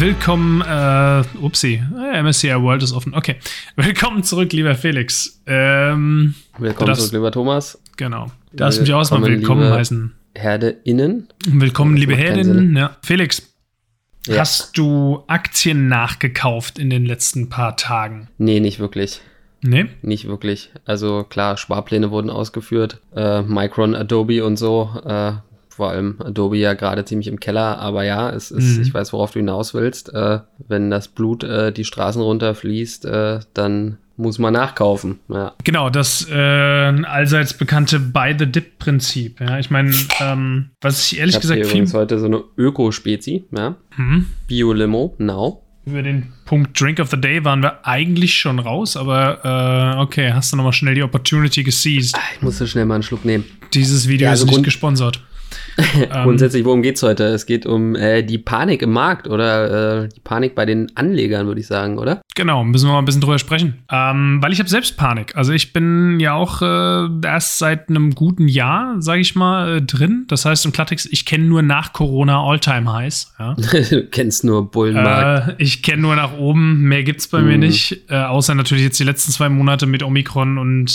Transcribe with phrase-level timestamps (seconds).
[0.00, 3.14] willkommen, äh, upsie, äh, MSCI World ist offen.
[3.14, 3.36] Okay.
[3.76, 5.42] Willkommen zurück, lieber Felix.
[5.46, 7.78] Ähm, willkommen darfst, zurück, lieber Thomas.
[7.98, 8.32] Genau.
[8.52, 10.14] Darfst du mich auch mal willkommen heißen.
[10.34, 11.28] HerdeInnen.
[11.46, 12.74] Willkommen, liebe Herdinnen.
[12.76, 12.96] Ja.
[13.02, 13.42] Felix,
[14.26, 14.38] ja.
[14.38, 18.28] hast du Aktien nachgekauft in den letzten paar Tagen?
[18.38, 19.20] Nee, nicht wirklich.
[19.60, 19.86] Nee?
[20.00, 20.70] Nicht wirklich.
[20.86, 23.02] Also klar, Sparpläne wurden ausgeführt.
[23.14, 24.90] Äh, Micron, Adobe und so.
[25.04, 25.32] Äh,
[25.80, 28.82] vor allem Adobe ja gerade ziemlich im Keller, aber ja, es ist, mhm.
[28.82, 30.12] ich weiß, worauf du hinaus willst.
[30.12, 35.20] Äh, wenn das Blut äh, die Straßen runterfließt, äh, dann muss man nachkaufen.
[35.28, 35.54] Ja.
[35.64, 39.40] Genau, das äh, allseits bekannte Buy the Dip-Prinzip.
[39.40, 43.46] Ja, ich meine, ähm, was ich ehrlich ich gesagt hier übrigens heute so eine Öko-Spezi,
[43.56, 43.76] ja.
[43.96, 44.26] Mhm.
[44.48, 45.62] Bio-Limo, now.
[45.86, 50.34] Über den Punkt Drink of the Day waren wir eigentlich schon raus, aber äh, okay,
[50.34, 52.16] hast du nochmal schnell die Opportunity geseized.
[52.16, 53.46] Ah, ich musste schnell mal einen Schluck nehmen.
[53.72, 55.22] Dieses Video ja, also ist nicht gesponsert.
[56.22, 57.24] Grundsätzlich, worum geht es heute?
[57.24, 61.46] Es geht um äh, die Panik im Markt oder äh, die Panik bei den Anlegern,
[61.46, 62.20] würde ich sagen, oder?
[62.34, 63.82] Genau, müssen wir mal ein bisschen drüber sprechen.
[63.90, 65.36] Ähm, weil ich habe selbst Panik.
[65.36, 69.82] Also ich bin ja auch äh, erst seit einem guten Jahr, sage ich mal, äh,
[69.82, 70.24] drin.
[70.28, 73.34] Das heißt im Klartext, ich kenne nur nach Corona Alltime Highs.
[73.38, 73.54] Ja.
[73.54, 75.60] du kennst nur Bullenmarkt.
[75.60, 77.46] Äh, ich kenne nur nach oben, mehr gibt es bei mm.
[77.46, 77.60] mir mhm.
[77.60, 78.04] nicht.
[78.08, 80.90] Äh, außer natürlich jetzt die letzten zwei Monate mit Omikron und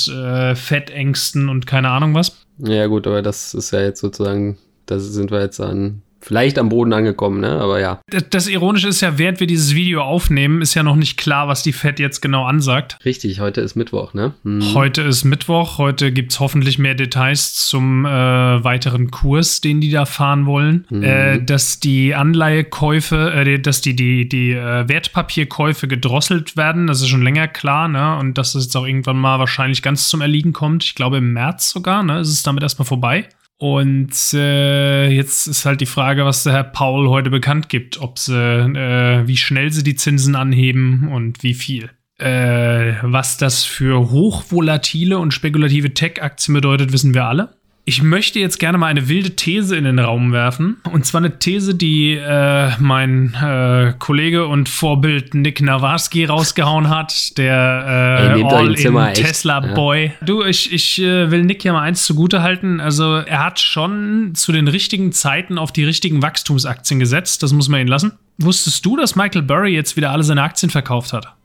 [0.55, 2.45] Fettängsten und keine Ahnung was.
[2.59, 6.69] Ja, gut, aber das ist ja jetzt sozusagen, da sind wir jetzt an vielleicht am
[6.69, 7.51] Boden angekommen, ne?
[7.51, 8.01] Aber ja.
[8.09, 11.47] Das, das, Ironische ist ja, während wir dieses Video aufnehmen, ist ja noch nicht klar,
[11.47, 12.97] was die Fed jetzt genau ansagt.
[13.05, 14.33] Richtig, heute ist Mittwoch, ne?
[14.43, 14.73] Hm.
[14.73, 15.77] Heute ist Mittwoch.
[15.77, 20.85] Heute gibt es hoffentlich mehr Details zum äh, weiteren Kurs, den die da fahren wollen.
[20.89, 21.03] Hm.
[21.03, 27.09] Äh, dass die Anleihekäufe, äh, dass die, die, die äh, Wertpapierkäufe gedrosselt werden, das ist
[27.09, 28.17] schon länger klar, ne?
[28.17, 30.83] Und dass es jetzt auch irgendwann mal wahrscheinlich ganz zum Erliegen kommt.
[30.83, 32.19] Ich glaube im März sogar, ne?
[32.19, 33.29] Ist es damit erstmal vorbei.
[33.57, 38.19] Und äh, jetzt ist halt die Frage, was der Herr Paul heute bekannt gibt, ob
[38.19, 41.89] sie, äh, wie schnell sie die Zinsen anheben und wie viel.
[42.17, 47.55] Äh, was das für hochvolatile und spekulative Tech-Aktien bedeutet, wissen wir alle.
[47.87, 50.77] Ich möchte jetzt gerne mal eine wilde These in den Raum werfen.
[50.91, 57.37] Und zwar eine These, die äh, mein äh, Kollege und Vorbild Nick Nawarski rausgehauen hat,
[57.37, 60.05] der äh, All-in-Tesla-Boy.
[60.05, 60.25] Ja.
[60.25, 62.81] Du, ich, ich äh, will Nick ja mal eins zugutehalten.
[62.81, 67.43] Also, er hat schon zu den richtigen Zeiten auf die richtigen Wachstumsaktien gesetzt.
[67.43, 68.13] Das muss man ihn lassen.
[68.39, 71.35] Wusstest du, dass Michael Burry jetzt wieder alle seine Aktien verkauft hat?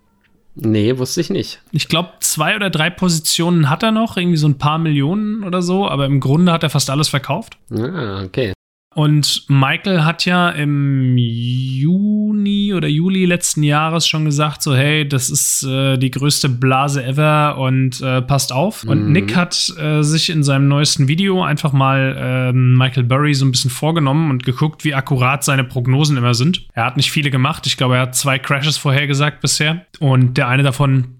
[0.54, 1.60] Nee, wusste ich nicht.
[1.70, 5.62] Ich glaube, zwei oder drei Positionen hat er noch, irgendwie so ein paar Millionen oder
[5.62, 7.56] so, aber im Grunde hat er fast alles verkauft.
[7.72, 8.52] Ah, okay.
[9.00, 15.30] Und Michael hat ja im Juni oder Juli letzten Jahres schon gesagt, so hey, das
[15.30, 18.84] ist äh, die größte Blase ever und äh, passt auf.
[18.84, 19.12] Und mhm.
[19.12, 23.52] Nick hat äh, sich in seinem neuesten Video einfach mal ähm, Michael Burry so ein
[23.52, 26.66] bisschen vorgenommen und geguckt, wie akkurat seine Prognosen immer sind.
[26.74, 27.66] Er hat nicht viele gemacht.
[27.66, 29.86] Ich glaube, er hat zwei Crashes vorhergesagt bisher.
[29.98, 31.19] Und der eine davon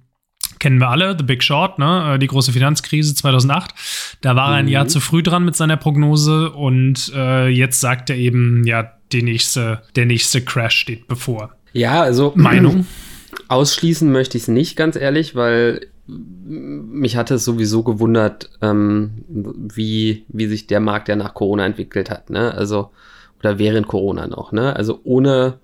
[0.60, 2.15] kennen wir alle, The Big Short, ne?
[2.15, 3.75] Äh, die große Finanzkrise 2008.
[4.21, 4.88] Da war er ein Jahr mhm.
[4.91, 9.82] zu früh dran mit seiner Prognose und äh, jetzt sagt er eben, ja, die nächste,
[9.97, 11.56] der nächste Crash steht bevor.
[11.72, 12.87] Ja, also Meinung.
[13.48, 20.25] Ausschließen möchte ich es nicht, ganz ehrlich, weil mich hatte es sowieso gewundert, ähm, wie,
[20.28, 22.53] wie sich der Markt ja nach Corona entwickelt hat, ne?
[22.54, 22.91] Also,
[23.38, 24.75] oder während Corona noch, ne?
[24.75, 25.59] Also ohne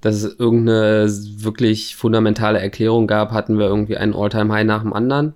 [0.00, 1.06] dass es irgendeine
[1.42, 5.34] wirklich fundamentale Erklärung gab, hatten wir irgendwie einen All-Time-High nach dem anderen.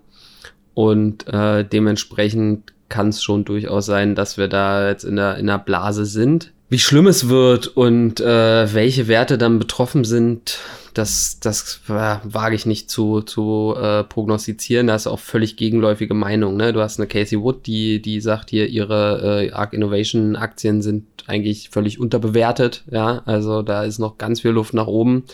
[0.72, 5.46] Und äh, dementsprechend kann es schon durchaus sein, dass wir da jetzt in der, in
[5.46, 6.52] der Blase sind.
[6.68, 10.58] Wie schlimm es wird und äh, welche Werte dann betroffen sind,
[10.94, 14.86] das, das äh, wage ich nicht zu, zu äh, prognostizieren.
[14.86, 16.56] Da ist auch völlig gegenläufige Meinung.
[16.56, 16.72] Ne?
[16.72, 21.04] Du hast eine Casey Wood, die, die sagt hier, ihre äh, Arc Innovation Aktien sind
[21.26, 22.84] eigentlich völlig unterbewertet.
[22.90, 25.24] Ja, also da ist noch ganz viel Luft nach oben.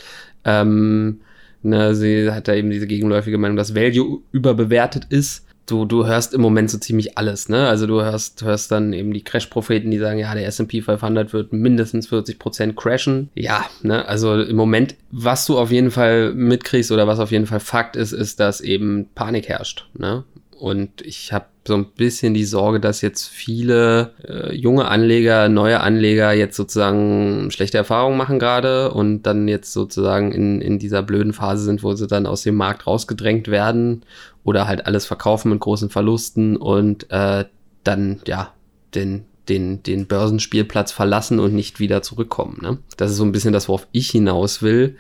[0.45, 1.21] Ähm,
[1.63, 5.47] ne, sie hat da eben diese gegenläufige Meinung, dass Value überbewertet ist.
[5.71, 7.69] Du, du hörst im Moment so ziemlich alles, ne?
[7.69, 11.53] Also du hörst, hörst dann eben die Crash-Propheten, die sagen, ja, der S&P 500 wird
[11.53, 13.31] mindestens 40% crashen.
[13.35, 14.07] Ja, ne?
[14.07, 17.95] Also im Moment, was du auf jeden Fall mitkriegst oder was auf jeden Fall Fakt
[17.95, 20.25] ist, ist, dass eben Panik herrscht, ne?
[20.61, 25.81] Und ich habe so ein bisschen die Sorge, dass jetzt viele äh, junge Anleger, neue
[25.81, 31.33] Anleger jetzt sozusagen schlechte Erfahrungen machen gerade und dann jetzt sozusagen in, in dieser blöden
[31.33, 34.05] Phase sind, wo sie dann aus dem Markt rausgedrängt werden
[34.45, 37.47] oder halt alles verkaufen mit großen Verlusten und äh,
[37.83, 38.53] dann ja
[38.95, 42.59] den den, den Börsenspielplatz verlassen und nicht wieder zurückkommen.
[42.63, 42.79] Ne?
[42.97, 44.97] Das ist so ein bisschen das, worauf ich hinaus will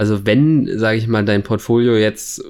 [0.00, 2.42] also wenn, sage ich mal, dein Portfolio jetzt äh,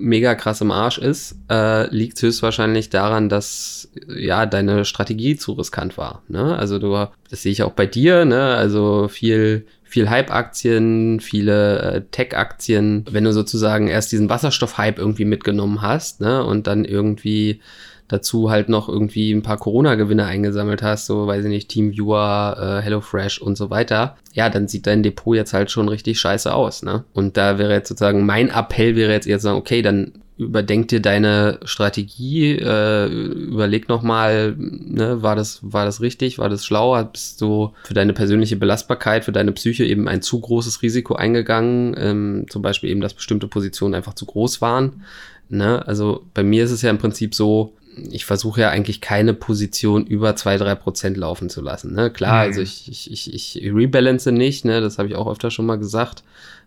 [0.00, 5.98] mega krass im Arsch ist, äh, liegt höchstwahrscheinlich daran, dass ja deine Strategie zu riskant
[5.98, 6.22] war.
[6.28, 6.56] Ne?
[6.56, 6.94] Also du,
[7.28, 8.54] das sehe ich auch bei dir, ne?
[8.54, 13.04] Also viel, viel Hype-Aktien, viele äh, Tech-Aktien.
[13.10, 17.60] Wenn du sozusagen erst diesen Wasserstoff-Hype irgendwie mitgenommen hast, ne, und dann irgendwie
[18.08, 22.82] dazu halt noch irgendwie ein paar Corona-Gewinne eingesammelt hast, so weiß ich nicht, TeamViewer, äh,
[22.82, 26.82] HelloFresh und so weiter, ja, dann sieht dein Depot jetzt halt schon richtig scheiße aus,
[26.82, 27.04] ne?
[27.12, 30.86] Und da wäre jetzt sozusagen mein Appell wäre jetzt eher zu sagen, okay, dann überdenk
[30.86, 37.02] dir deine Strategie, äh, überleg nochmal, ne, war das, war das richtig, war das schlau,
[37.04, 41.96] bist du für deine persönliche Belastbarkeit, für deine Psyche eben ein zu großes Risiko eingegangen,
[41.98, 45.02] ähm, zum Beispiel eben, dass bestimmte Positionen einfach zu groß waren.
[45.48, 45.86] Ne?
[45.86, 47.72] Also bei mir ist es ja im Prinzip so,
[48.10, 51.94] ich versuche ja eigentlich keine Position über zwei drei Prozent laufen zu lassen.
[51.94, 52.10] Ne?
[52.10, 52.50] Klar, mhm.
[52.50, 54.80] also ich, ich, ich, ich rebalance nicht, ne?
[54.80, 56.22] das habe ich auch öfter schon mal gesagt,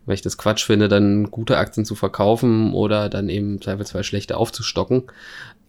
[0.06, 4.38] weil ich das Quatsch finde, dann gute Aktien zu verkaufen oder dann eben zweifelsfall schlechte
[4.38, 5.04] aufzustocken.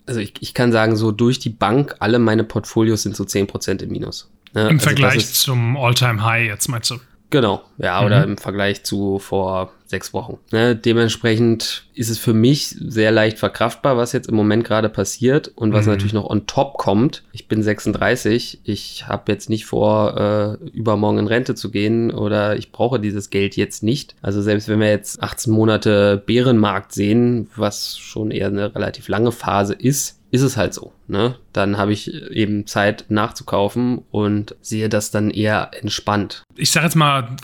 [0.06, 3.46] Also ich, ich kann sagen, so durch die Bank, alle meine Portfolios sind so zehn
[3.46, 4.30] Prozent im Minus.
[4.54, 4.62] Ne?
[4.62, 6.96] Im also Vergleich zum All-Time-High jetzt meinst du?
[7.32, 8.06] Genau, ja, mhm.
[8.06, 10.38] oder im Vergleich zu vor sechs Wochen.
[10.52, 15.50] Ne, dementsprechend ist es für mich sehr leicht verkraftbar, was jetzt im Moment gerade passiert
[15.54, 15.92] und was mhm.
[15.92, 17.24] natürlich noch on top kommt.
[17.32, 22.56] Ich bin 36, ich habe jetzt nicht vor, äh, übermorgen in Rente zu gehen oder
[22.56, 24.14] ich brauche dieses Geld jetzt nicht.
[24.20, 29.32] Also selbst wenn wir jetzt 18 Monate Bärenmarkt sehen, was schon eher eine relativ lange
[29.32, 30.94] Phase ist, ist es halt so.
[31.08, 31.36] Ne?
[31.52, 36.42] Dann habe ich eben Zeit nachzukaufen und sehe das dann eher entspannt.
[36.56, 37.36] Ich sage jetzt mal,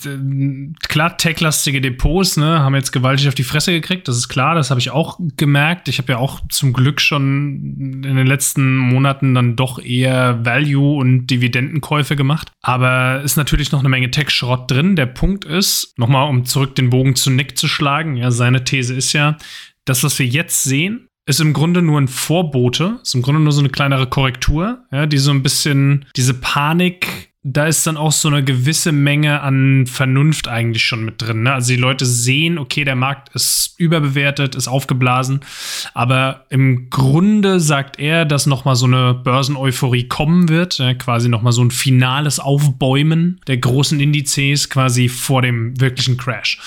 [0.89, 4.71] klar, techlastige Depots ne, haben jetzt gewaltig auf die Fresse gekriegt, das ist klar, das
[4.71, 5.89] habe ich auch gemerkt.
[5.89, 10.97] Ich habe ja auch zum Glück schon in den letzten Monaten dann doch eher Value-
[10.97, 12.51] und Dividendenkäufe gemacht.
[12.63, 14.97] Aber ist natürlich noch eine Menge Tech-Schrott drin.
[14.97, 18.95] Der Punkt ist, nochmal um zurück den Bogen zu Nick zu schlagen, ja, seine These
[18.95, 19.37] ist ja,
[19.85, 23.53] das, was wir jetzt sehen, ist im Grunde nur ein Vorbote, ist im Grunde nur
[23.53, 28.13] so eine kleinere Korrektur, ja, die so ein bisschen diese Panik da ist dann auch
[28.13, 31.45] so eine gewisse Menge an Vernunft eigentlich schon mit drin.
[31.45, 31.53] Ne?
[31.53, 35.41] Also die Leute sehen, okay, der Markt ist überbewertet, ist aufgeblasen,
[35.95, 41.29] aber im Grunde sagt er, dass noch mal so eine Börseneuphorie kommen wird, ja, quasi
[41.29, 46.59] noch mal so ein finales Aufbäumen der großen Indizes quasi vor dem wirklichen Crash.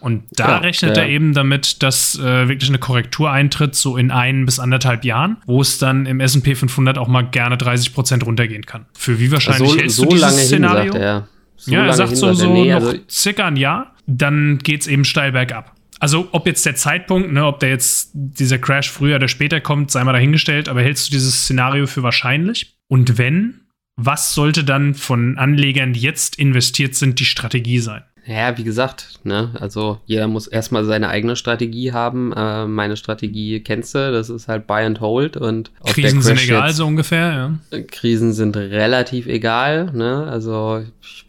[0.00, 1.02] Und da ja, rechnet ja.
[1.02, 5.36] er eben damit, dass äh, wirklich eine Korrektur eintritt, so in ein bis anderthalb Jahren,
[5.44, 8.86] wo es dann im S&P 500 auch mal gerne 30 Prozent runtergehen kann.
[8.94, 10.82] Für wie wahrscheinlich so, hältst so du lange Szenario?
[10.82, 11.28] Hin, sagt er.
[11.56, 14.86] So ja, er sagt so, so nee, noch also circa ein Jahr, dann geht es
[14.86, 15.74] eben steil bergab.
[15.98, 19.90] Also ob jetzt der Zeitpunkt, ne, ob der jetzt dieser Crash früher oder später kommt,
[19.90, 22.78] sei mal dahingestellt, aber hältst du dieses Szenario für wahrscheinlich?
[22.88, 23.60] Und wenn,
[23.96, 28.02] was sollte dann von Anlegern, die jetzt investiert sind, die Strategie sein?
[28.26, 32.32] Ja, wie gesagt, ne, also jeder muss erstmal seine eigene Strategie haben.
[32.32, 36.72] Äh, meine Strategie kennst du, das ist halt Buy and Hold und Krisen sind egal,
[36.72, 37.80] so ungefähr, ja.
[37.88, 40.26] Krisen sind relativ egal, ne?
[40.30, 41.24] Also ich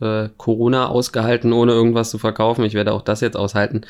[0.00, 2.64] äh, Corona ausgehalten, ohne irgendwas zu verkaufen.
[2.64, 3.82] Ich werde auch das jetzt aushalten.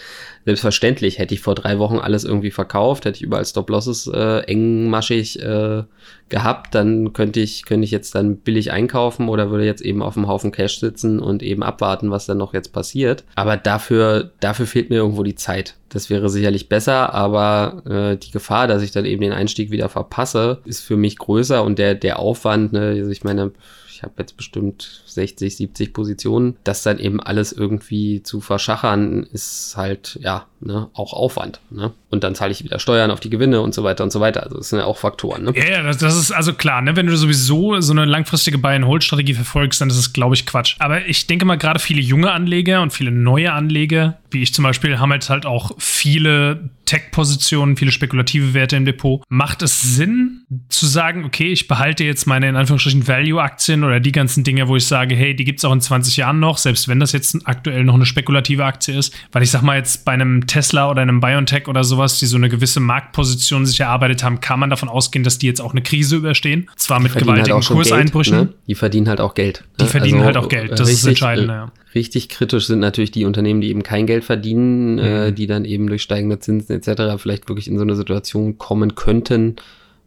[0.44, 5.40] Selbstverständlich hätte ich vor drei Wochen alles irgendwie verkauft, hätte ich überall Stop-Losses äh, engmaschig
[5.42, 5.84] äh,
[6.28, 10.14] gehabt, dann könnte ich, könnte ich jetzt dann billig einkaufen oder würde jetzt eben auf
[10.14, 13.24] dem Haufen Cash sitzen und eben abwarten, was dann noch jetzt passiert.
[13.34, 15.76] Aber dafür, dafür fehlt mir irgendwo die Zeit.
[15.90, 19.90] Das wäre sicherlich besser, aber äh, die Gefahr, dass ich dann eben den Einstieg wieder
[19.90, 23.52] verpasse, ist für mich größer und der, der Aufwand, ne, also ich meine,
[24.02, 26.56] ich habe jetzt bestimmt 60, 70 Positionen.
[26.64, 31.60] Das dann eben alles irgendwie zu verschachern, ist halt, ja, ne, auch Aufwand.
[31.70, 31.92] Ne?
[32.10, 34.42] Und dann zahle ich wieder Steuern auf die Gewinne und so weiter und so weiter.
[34.42, 35.44] Also das sind ja auch Faktoren.
[35.44, 35.52] Ne?
[35.56, 36.96] Ja, ja das, das, ist also klar, ne?
[36.96, 40.76] wenn du sowieso so eine langfristige Buy-and-Hold-Strategie verfolgst, dann ist es, glaube ich, Quatsch.
[40.78, 44.62] Aber ich denke mal, gerade viele junge Anleger und viele neue Anleger, wie ich zum
[44.62, 49.22] Beispiel, haben jetzt halt auch viele Tech-Positionen, viele spekulative Werte im Depot.
[49.30, 54.12] Macht es Sinn zu sagen, okay, ich behalte jetzt meine in Anführungsstrichen Value-Aktien oder die
[54.12, 56.88] ganzen Dinge, wo ich sage, hey, die gibt es auch in 20 Jahren noch, selbst
[56.88, 59.14] wenn das jetzt aktuell noch eine spekulative Aktie ist.
[59.32, 62.36] Weil ich sag mal, jetzt bei einem Tesla oder einem BioNTech oder sowas, die so
[62.36, 65.80] eine gewisse Marktposition sich erarbeitet haben, kann man davon ausgehen, dass die jetzt auch eine
[65.80, 66.68] Krise überstehen.
[66.76, 68.36] Zwar mit halt gewaltigen halt Kurseinbrüchen.
[68.36, 68.54] Geld, ne?
[68.68, 69.64] Die verdienen halt auch Geld.
[69.78, 69.86] Ne?
[69.86, 71.72] Die verdienen also, halt auch Geld, das richtig, ist entscheidend, äh, ja.
[71.94, 75.28] Richtig kritisch sind natürlich die Unternehmen, die eben kein Geld verdienen, äh, mhm.
[75.28, 77.14] äh, die dann eben durch steigende Zinsen etc.
[77.16, 79.56] vielleicht wirklich in so eine Situation kommen könnten,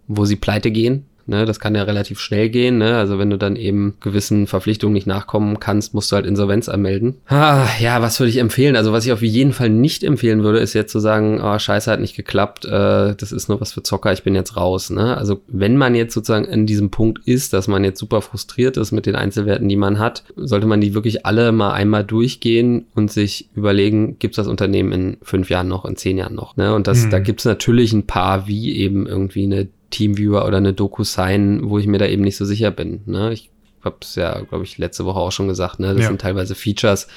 [0.07, 1.05] wo sie pleite gehen.
[1.27, 2.77] Ne, das kann ja relativ schnell gehen.
[2.77, 2.97] Ne?
[2.97, 7.15] Also wenn du dann eben gewissen Verpflichtungen nicht nachkommen kannst, musst du halt Insolvenz anmelden.
[7.27, 8.75] Ah, ja, was würde ich empfehlen?
[8.75, 11.89] Also was ich auf jeden Fall nicht empfehlen würde, ist jetzt zu sagen, oh, scheiße,
[11.91, 14.91] hat nicht geklappt, äh, das ist nur was für Zocker, ich bin jetzt raus.
[14.91, 15.17] Ne?
[15.17, 18.91] Also wenn man jetzt sozusagen in diesem Punkt ist, dass man jetzt super frustriert ist
[18.91, 23.11] mit den Einzelwerten, die man hat, sollte man die wirklich alle mal einmal durchgehen und
[23.11, 26.55] sich überlegen, gibt es das Unternehmen in fünf Jahren noch, in zehn Jahren noch.
[26.55, 26.75] Ne?
[26.75, 27.09] Und das, mhm.
[27.09, 31.61] da gibt es natürlich ein paar, wie eben irgendwie eine Teamviewer oder eine Doku sein,
[31.63, 33.01] wo ich mir da eben nicht so sicher bin.
[33.05, 33.33] Ne?
[33.33, 33.49] Ich
[33.83, 35.93] habe es ja, glaube ich, letzte Woche auch schon gesagt, ne?
[35.93, 36.07] Das ja.
[36.07, 37.07] sind teilweise Features,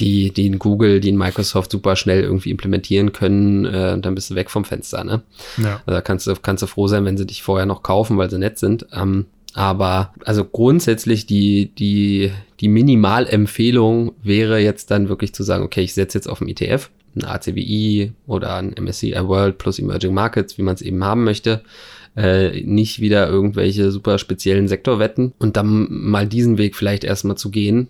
[0.00, 4.30] die, die in Google, die in Microsoft super schnell irgendwie implementieren können, äh, dann bist
[4.30, 5.22] du weg vom Fenster, ne?
[5.58, 5.76] Ja.
[5.86, 8.30] Also da kannst du, kannst du froh sein, wenn sie dich vorher noch kaufen, weil
[8.30, 8.86] sie nett sind.
[8.92, 15.82] Ähm, aber also grundsätzlich die, die, die Minimalempfehlung wäre jetzt dann wirklich zu sagen, okay,
[15.82, 20.58] ich setze jetzt auf ein ETF, ein ACWI oder ein MSCI World plus Emerging Markets,
[20.58, 21.62] wie man es eben haben möchte.
[22.16, 27.50] Äh, nicht wieder irgendwelche super speziellen Sektorwetten und dann mal diesen Weg vielleicht erstmal zu
[27.50, 27.88] gehen,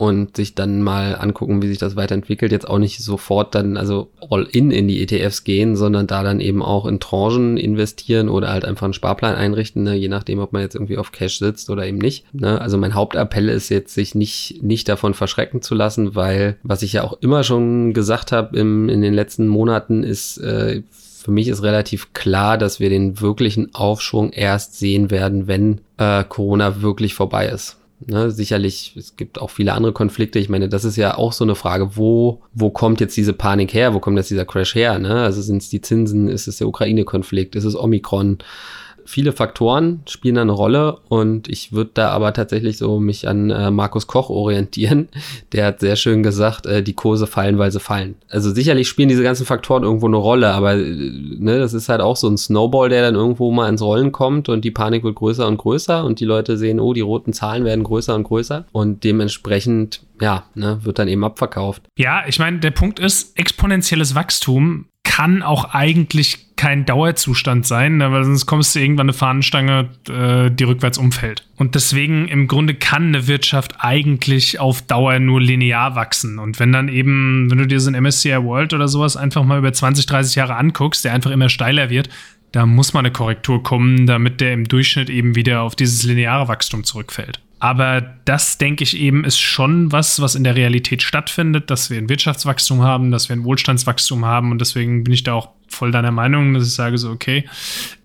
[0.00, 2.52] und sich dann mal angucken, wie sich das weiterentwickelt.
[2.52, 6.40] Jetzt auch nicht sofort dann also all in in die ETFs gehen, sondern da dann
[6.40, 9.94] eben auch in Tranchen investieren oder halt einfach einen Sparplan einrichten, ne?
[9.94, 12.24] je nachdem, ob man jetzt irgendwie auf Cash sitzt oder eben nicht.
[12.32, 12.58] Ne?
[12.58, 16.94] Also mein Hauptappell ist jetzt, sich nicht, nicht davon verschrecken zu lassen, weil was ich
[16.94, 20.82] ja auch immer schon gesagt habe in den letzten Monaten ist, äh,
[21.22, 26.24] für mich ist relativ klar, dass wir den wirklichen Aufschwung erst sehen werden, wenn äh,
[26.24, 27.76] Corona wirklich vorbei ist.
[28.06, 30.38] Ne, sicherlich, es gibt auch viele andere Konflikte.
[30.38, 33.74] Ich meine, das ist ja auch so eine Frage, wo, wo kommt jetzt diese Panik
[33.74, 33.92] her?
[33.92, 34.98] Wo kommt jetzt dieser Crash her?
[34.98, 35.22] Ne?
[35.22, 36.28] Also sind es die Zinsen?
[36.28, 37.56] Ist es der Ukraine-Konflikt?
[37.56, 38.38] Ist es Omikron?
[39.10, 43.50] Viele Faktoren spielen da eine Rolle und ich würde da aber tatsächlich so mich an
[43.50, 45.08] äh, Markus Koch orientieren.
[45.52, 48.14] Der hat sehr schön gesagt, äh, die Kurse fallen, weil sie fallen.
[48.28, 52.00] Also sicherlich spielen diese ganzen Faktoren irgendwo eine Rolle, aber äh, ne, das ist halt
[52.00, 55.16] auch so ein Snowball, der dann irgendwo mal ins Rollen kommt und die Panik wird
[55.16, 58.66] größer und größer und die Leute sehen, oh, die roten Zahlen werden größer und größer
[58.72, 61.82] und dementsprechend ja, ne, wird dann eben abverkauft.
[61.98, 68.12] Ja, ich meine, der Punkt ist, exponentielles Wachstum kann auch eigentlich kein Dauerzustand sein, ne,
[68.12, 71.46] weil sonst kommst du irgendwann eine Fahnenstange, äh, die rückwärts umfällt.
[71.56, 76.38] Und deswegen im Grunde kann eine Wirtschaft eigentlich auf Dauer nur linear wachsen.
[76.38, 79.58] Und wenn dann eben, wenn du dir so ein MSCI World oder sowas einfach mal
[79.58, 82.10] über 20, 30 Jahre anguckst, der einfach immer steiler wird,
[82.52, 86.48] da muss mal eine Korrektur kommen, damit der im Durchschnitt eben wieder auf dieses lineare
[86.48, 87.40] Wachstum zurückfällt.
[87.60, 91.98] Aber das, denke ich eben, ist schon was, was in der Realität stattfindet, dass wir
[91.98, 94.50] ein Wirtschaftswachstum haben, dass wir ein Wohlstandswachstum haben.
[94.50, 97.44] Und deswegen bin ich da auch voll deiner Meinung, dass ich sage so, okay,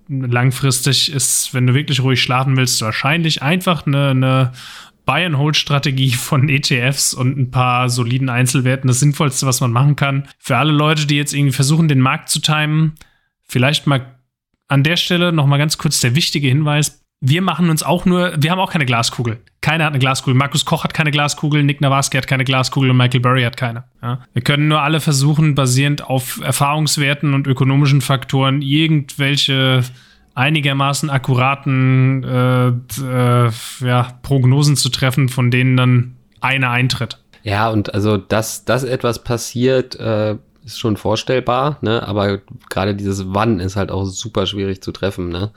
[0.10, 4.52] langfristig ist, wenn du wirklich ruhig schlafen willst, wahrscheinlich einfach eine, eine
[5.06, 10.28] Buy-and-Hold-Strategie von ETFs und ein paar soliden Einzelwerten das Sinnvollste, was man machen kann.
[10.38, 12.96] Für alle Leute, die jetzt irgendwie versuchen, den Markt zu timen,
[13.48, 14.20] vielleicht mal
[14.68, 18.34] an der Stelle noch mal ganz kurz der wichtige Hinweis wir machen uns auch nur,
[18.38, 19.40] wir haben auch keine Glaskugel.
[19.62, 20.36] Keiner hat eine Glaskugel.
[20.36, 23.86] Markus Koch hat keine Glaskugel, Nick Navarski hat keine Glaskugel und Michael Burry hat keine.
[24.02, 24.20] Ja?
[24.34, 29.84] Wir können nur alle versuchen, basierend auf Erfahrungswerten und ökonomischen Faktoren irgendwelche
[30.36, 37.18] einigermaßen akkuraten äh, äh, ja, Prognosen zu treffen, von denen dann eine eintritt.
[37.42, 42.06] Ja, und also, dass, dass etwas passiert, äh, ist schon vorstellbar, ne?
[42.08, 45.52] Aber gerade dieses Wann ist halt auch super schwierig zu treffen, ne?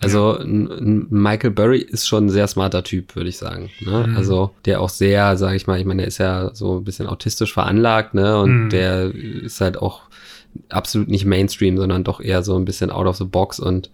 [0.00, 0.44] Also ja.
[0.46, 3.70] Michael Burry ist schon ein sehr smarter Typ, würde ich sagen.
[3.80, 4.06] Ne?
[4.08, 4.16] Mhm.
[4.16, 7.06] Also der auch sehr, sage ich mal, ich meine, der ist ja so ein bisschen
[7.06, 8.38] autistisch veranlagt, ne?
[8.40, 8.70] Und mhm.
[8.70, 10.02] der ist halt auch
[10.70, 13.90] absolut nicht Mainstream, sondern doch eher so ein bisschen out of the box und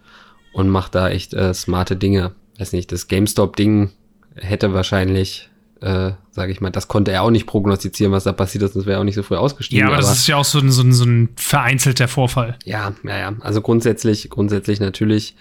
[0.52, 2.32] und macht da echt äh, smarte Dinge.
[2.58, 3.90] Weiß nicht, das GameStop-Ding
[4.34, 5.49] hätte wahrscheinlich
[5.80, 8.86] äh, sage ich mal, das konnte er auch nicht prognostizieren, was da passiert ist, sonst
[8.86, 9.80] wäre er auch nicht so früh ausgestiegen.
[9.80, 12.58] Ja, aber, aber das ist ja auch so ein, so, ein, so ein vereinzelter Vorfall.
[12.64, 13.32] Ja, ja, ja.
[13.40, 15.36] Also grundsätzlich, grundsätzlich natürlich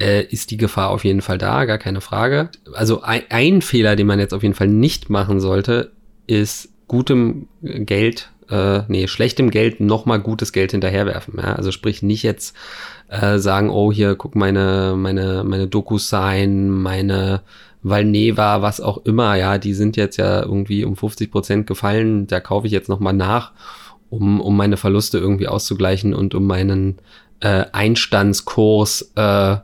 [0.00, 2.50] äh, ist die Gefahr auf jeden Fall da, gar keine Frage.
[2.72, 5.92] Also ein, ein Fehler, den man jetzt auf jeden Fall nicht machen sollte,
[6.26, 11.34] ist gutem Geld äh, nee, schlechtem Geld nochmal gutes Geld hinterherwerfen.
[11.38, 11.54] Ja?
[11.54, 12.56] Also sprich nicht jetzt
[13.08, 17.42] äh, sagen, oh, hier, guck meine, meine, meine Dokus sein, meine
[17.82, 22.40] Valneva, was auch immer, ja, die sind jetzt ja irgendwie um 50 Prozent gefallen, da
[22.40, 23.52] kaufe ich jetzt nochmal nach,
[24.10, 26.98] um, um meine Verluste irgendwie auszugleichen und um meinen
[27.40, 29.56] äh, Einstandskurs äh,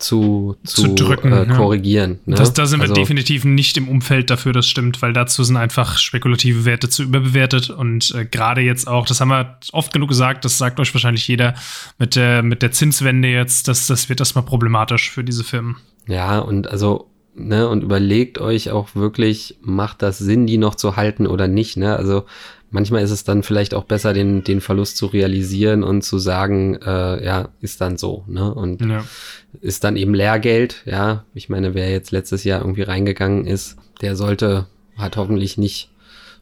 [0.00, 2.20] zu, zu, zu drücken, äh, korrigieren.
[2.24, 2.32] Ja.
[2.32, 2.36] Ne?
[2.36, 5.56] Das, da sind also, wir definitiv nicht im Umfeld dafür, das stimmt, weil dazu sind
[5.56, 10.08] einfach spekulative Werte zu überbewertet und äh, gerade jetzt auch, das haben wir oft genug
[10.08, 11.54] gesagt, das sagt euch wahrscheinlich jeder,
[11.98, 15.76] mit der, mit der Zinswende jetzt, das, das wird erstmal problematisch für diese Firmen.
[16.06, 17.10] Ja, und also
[17.48, 21.76] ne, und überlegt euch auch wirklich, macht das Sinn, die noch zu halten oder nicht,
[21.76, 21.96] ne?
[21.96, 22.24] Also
[22.70, 26.76] manchmal ist es dann vielleicht auch besser, den, den Verlust zu realisieren und zu sagen,
[26.76, 28.52] äh, ja, ist dann so, ne?
[28.54, 29.04] Und ja.
[29.60, 31.24] ist dann eben Lehrgeld, ja.
[31.34, 34.66] Ich meine, wer jetzt letztes Jahr irgendwie reingegangen ist, der sollte,
[34.96, 35.89] hat hoffentlich nicht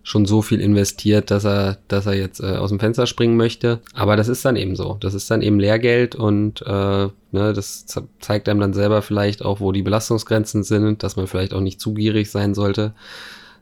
[0.09, 3.81] schon so viel investiert, dass er, dass er jetzt äh, aus dem Fenster springen möchte.
[3.93, 4.97] Aber das ist dann eben so.
[5.01, 7.85] Das ist dann eben Lehrgeld und äh, ne, das
[8.19, 11.79] zeigt einem dann selber vielleicht auch, wo die Belastungsgrenzen sind, dass man vielleicht auch nicht
[11.79, 12.95] zu gierig sein sollte.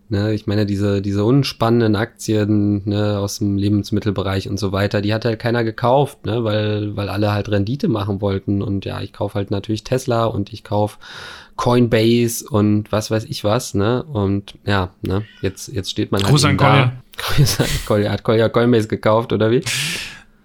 [0.09, 0.35] Ne?
[0.35, 5.25] Ich meine, diese, diese unspannenden Aktien ne, aus dem Lebensmittelbereich und so weiter, die hat
[5.25, 6.45] halt keiner gekauft, ne?
[6.45, 8.63] weil, weil alle halt Rendite machen wollten.
[8.63, 10.99] Und ja, ich kaufe halt natürlich Tesla und ich kaufe
[11.57, 14.03] Coinbase und was weiß ich was, ne?
[14.03, 16.31] Und ja, ne, jetzt, jetzt steht man halt.
[16.31, 16.93] Gruß an Collier.
[17.87, 18.13] Collier.
[18.13, 19.63] Hat Collier Coinbase gekauft, oder wie?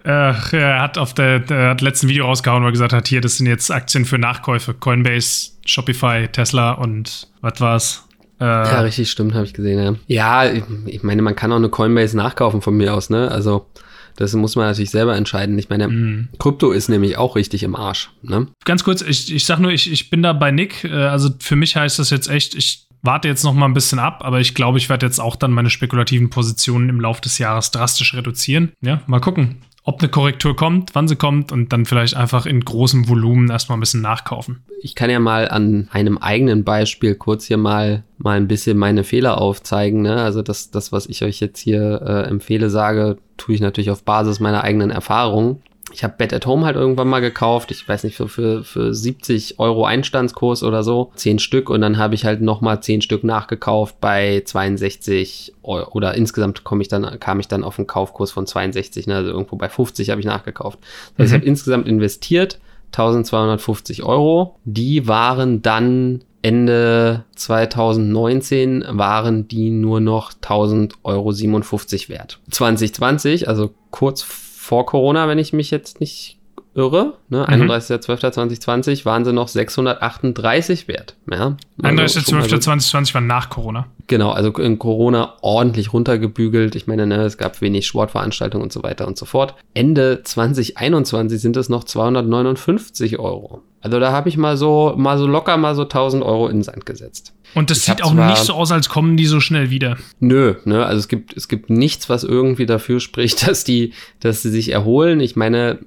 [0.03, 3.21] Äh, er hat auf der, der hat letzten Video rausgehauen, wo er gesagt hat, hier,
[3.21, 4.73] das sind jetzt Aktien für Nachkäufe.
[4.73, 8.07] Coinbase, Shopify, Tesla und was war's?
[8.41, 10.43] Äh, ja, richtig, stimmt, habe ich gesehen, ja.
[10.45, 10.51] Ja,
[10.87, 13.29] ich meine, man kann auch eine Coinbase nachkaufen von mir aus, ne?
[13.29, 13.67] Also,
[14.15, 15.57] das muss man natürlich selber entscheiden.
[15.59, 16.29] Ich meine, mm.
[16.39, 18.47] Krypto ist nämlich auch richtig im Arsch, ne?
[18.65, 20.83] Ganz kurz, ich, ich sag nur, ich, ich bin da bei Nick.
[20.83, 23.99] Äh, also, für mich heißt das jetzt echt, ich warte jetzt noch mal ein bisschen
[23.99, 27.37] ab, aber ich glaube, ich werde jetzt auch dann meine spekulativen Positionen im Laufe des
[27.37, 28.71] Jahres drastisch reduzieren.
[28.81, 32.63] Ja, mal gucken ob eine Korrektur kommt, wann sie kommt und dann vielleicht einfach in
[32.63, 34.63] großem Volumen erstmal ein bisschen nachkaufen.
[34.81, 39.03] Ich kann ja mal an einem eigenen Beispiel kurz hier mal, mal ein bisschen meine
[39.03, 40.01] Fehler aufzeigen.
[40.03, 40.21] Ne?
[40.21, 44.03] Also das, das, was ich euch jetzt hier äh, empfehle, sage, tue ich natürlich auf
[44.03, 45.61] Basis meiner eigenen Erfahrungen
[45.93, 47.71] ich habe Bed at Home halt irgendwann mal gekauft.
[47.71, 51.11] Ich weiß nicht, für, für, für 70 Euro Einstandskurs oder so.
[51.15, 55.91] 10 Stück und dann habe ich halt nochmal 10 Stück nachgekauft bei 62 Euro.
[55.91, 59.15] Oder insgesamt komme ich dann, kam ich dann auf einen Kaufkurs von 62, ne?
[59.15, 60.79] also irgendwo bei 50 habe ich nachgekauft.
[60.81, 61.25] Das heißt, mhm.
[61.25, 64.55] ich habe insgesamt investiert 1250 Euro.
[64.65, 72.39] Die waren dann Ende 2019 waren die nur noch 1000 Euro 57 wert.
[72.49, 74.50] 2020, also kurz vor
[74.85, 76.37] Corona, wenn ich mich jetzt nicht
[76.73, 77.45] irre, ne?
[77.49, 77.69] Mhm.
[77.69, 81.15] 31.12.2020 waren sie noch 638 wert.
[81.29, 81.57] Ja?
[81.81, 83.87] Also 31.12.2020 war nach Corona.
[84.07, 86.75] Genau, also in Corona ordentlich runtergebügelt.
[86.75, 89.55] Ich meine, ne, es gab wenig Sportveranstaltungen und so weiter und so fort.
[89.73, 93.63] Ende 2021 sind es noch 259 Euro.
[93.81, 96.63] Also da habe ich mal so, mal so locker mal so 1000 Euro in den
[96.63, 97.33] Sand gesetzt.
[97.53, 99.97] Und das ich sieht auch nicht so aus, als kommen die so schnell wieder.
[100.19, 104.41] Nö, ne, also es gibt, es gibt nichts, was irgendwie dafür spricht, dass die, dass
[104.41, 105.19] sie sich erholen.
[105.19, 105.79] Ich meine,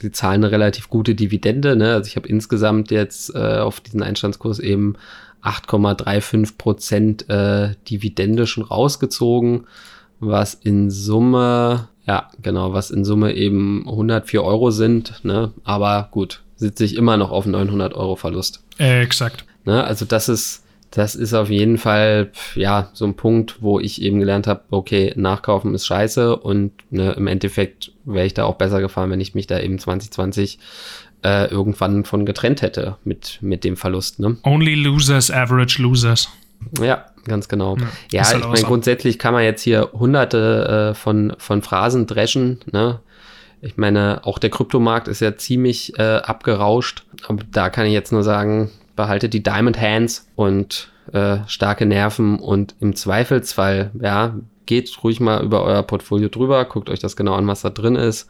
[0.00, 1.94] sie zahlen eine relativ gute Dividende, ne?
[1.94, 4.94] Also ich habe insgesamt jetzt äh, auf diesen Einstandskurs eben
[5.42, 9.66] 8,35 Prozent äh, Dividende schon rausgezogen,
[10.20, 15.52] was in Summe, ja, genau, was in Summe eben 104 Euro sind, ne?
[15.64, 18.62] Aber gut, sitze ich immer noch auf 900 Euro Verlust.
[18.78, 19.44] Äh, exakt.
[19.64, 19.82] Ne?
[19.84, 24.18] Also das ist, das ist auf jeden Fall, ja, so ein Punkt, wo ich eben
[24.18, 28.80] gelernt habe, okay, nachkaufen ist scheiße und ne, im Endeffekt wäre ich da auch besser
[28.80, 30.58] gefahren, wenn ich mich da eben 2020
[31.24, 34.18] äh, irgendwann von getrennt hätte mit, mit dem Verlust.
[34.18, 34.38] Ne?
[34.44, 36.28] Only losers, average losers.
[36.80, 37.76] Ja, ganz genau.
[37.76, 42.06] Ja, ja halt ich meine, grundsätzlich kann man jetzt hier hunderte äh, von, von Phrasen
[42.06, 43.00] dreschen, ne?
[43.60, 47.04] Ich meine, auch der Kryptomarkt ist ja ziemlich äh, abgerauscht.
[47.26, 52.40] Aber da kann ich jetzt nur sagen, behaltet die Diamond Hands und äh, starke Nerven
[52.40, 54.34] und im Zweifelsfall, ja,
[54.66, 57.94] geht ruhig mal über euer Portfolio drüber, guckt euch das genau an, was da drin
[57.94, 58.28] ist.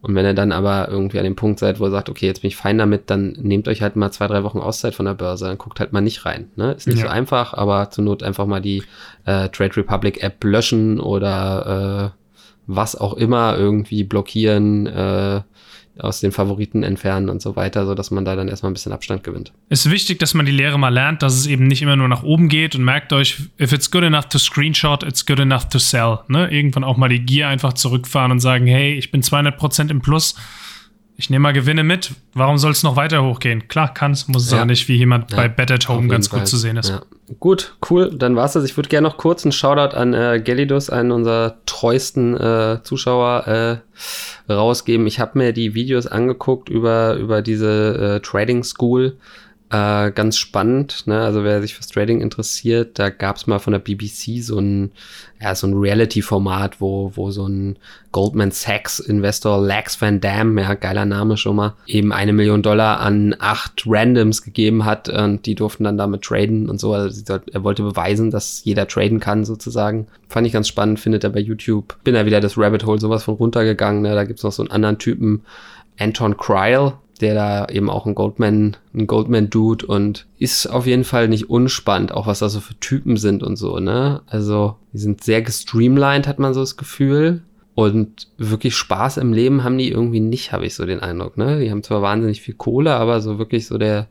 [0.00, 2.42] Und wenn ihr dann aber irgendwie an dem Punkt seid, wo ihr sagt, okay, jetzt
[2.42, 5.14] bin ich fein damit, dann nehmt euch halt mal zwei, drei Wochen Auszeit von der
[5.14, 6.50] Börse, dann guckt halt mal nicht rein.
[6.56, 6.72] Ne?
[6.72, 7.06] Ist nicht ja.
[7.06, 8.82] so einfach, aber zur Not einfach mal die
[9.24, 12.18] äh, Trade Republic App löschen oder äh,
[12.66, 15.42] was auch immer irgendwie blockieren, äh,
[15.98, 18.92] aus den Favoriten entfernen und so weiter, so dass man da dann erstmal ein bisschen
[18.92, 19.52] Abstand gewinnt.
[19.68, 22.08] Es ist wichtig, dass man die Lehre mal lernt, dass es eben nicht immer nur
[22.08, 25.68] nach oben geht und merkt euch, if it's good enough to screenshot, it's good enough
[25.68, 26.20] to sell.
[26.28, 26.50] Ne?
[26.50, 30.34] Irgendwann auch mal die Gier einfach zurückfahren und sagen, hey, ich bin 200% im Plus
[31.20, 32.12] ich nehme mal Gewinne mit.
[32.32, 33.66] Warum soll es noch weiter hochgehen?
[33.66, 34.58] Klar, kann es, muss es ja.
[34.58, 36.38] aber nicht, wie jemand ja, bei Bet at Home ganz Fall.
[36.38, 36.90] gut zu sehen ist.
[36.90, 37.02] Ja.
[37.40, 38.14] Gut, cool.
[38.16, 38.62] Dann war's das.
[38.64, 43.82] Ich würde gerne noch kurz einen Shoutout an äh, Gelidus, einen unserer treuesten äh, Zuschauer,
[44.48, 45.08] äh, rausgeben.
[45.08, 49.16] Ich habe mir die Videos angeguckt über, über diese äh, Trading School
[49.70, 51.20] äh, ganz spannend, ne?
[51.20, 54.92] Also wer sich fürs Trading interessiert, da gab es mal von der BBC so ein,
[55.42, 57.76] ja, so ein Reality-Format, wo, wo so ein
[58.10, 63.36] Goldman Sachs-Investor Lax Van Dam, ja, geiler Name schon mal, eben eine Million Dollar an
[63.38, 66.94] acht Randoms gegeben hat und die durften dann damit traden und so.
[66.94, 70.06] Also er wollte beweisen, dass jeder traden kann, sozusagen.
[70.28, 72.02] Fand ich ganz spannend, findet er bei YouTube.
[72.04, 74.14] Bin da wieder das Rabbit Hole sowas von runtergegangen, ne?
[74.14, 75.42] Da gibt's noch so einen anderen Typen,
[75.98, 81.28] Anton Kryl, der da eben auch ein Goldman, ein Goldman-Dude und ist auf jeden Fall
[81.28, 84.22] nicht unspannend, auch was da so für Typen sind und so, ne?
[84.26, 87.42] Also, die sind sehr gestreamlined, hat man so das Gefühl.
[87.74, 91.60] Und wirklich Spaß im Leben haben die irgendwie nicht, habe ich so den Eindruck, ne?
[91.60, 94.08] Die haben zwar wahnsinnig viel Kohle, aber so wirklich so der,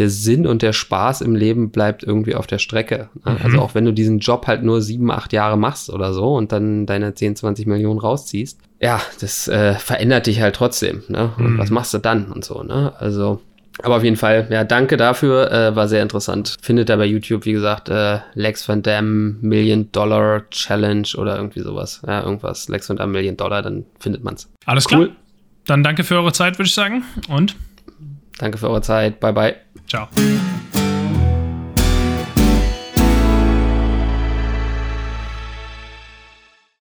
[0.00, 3.10] der Sinn und der Spaß im Leben bleibt irgendwie auf der Strecke.
[3.24, 3.32] Ne?
[3.32, 3.38] Mhm.
[3.44, 6.52] Also auch wenn du diesen Job halt nur sieben, acht Jahre machst oder so und
[6.52, 11.02] dann deine 10, 20 Millionen rausziehst, ja, das äh, verändert dich halt trotzdem.
[11.08, 11.32] Ne?
[11.36, 11.58] Und mhm.
[11.58, 12.94] was machst du dann und so, ne?
[12.98, 13.42] Also
[13.82, 16.56] Aber auf jeden Fall, ja, danke dafür, äh, war sehr interessant.
[16.62, 21.60] Findet da bei YouTube, wie gesagt, äh, Lex Van Damme Million Dollar Challenge oder irgendwie
[21.60, 22.00] sowas.
[22.06, 24.50] Ja, irgendwas, Lex Van Damme Million Dollar, dann findet man's.
[24.64, 25.02] Alles klar.
[25.02, 25.12] Cool.
[25.66, 27.04] Dann danke für eure Zeit, würde ich sagen.
[27.28, 27.54] Und?
[28.38, 29.20] Danke für eure Zeit.
[29.20, 29.56] Bye, bye.
[29.90, 30.79] Ciao.